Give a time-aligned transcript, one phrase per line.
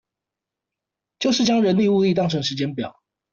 [1.19, 3.03] 就是將人力物力當成時間表